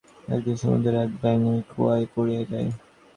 [0.27, 2.69] একদিন সমুদ্রের এক ব্যাঙ ঐ কুয়ায় পড়িয়া যায়।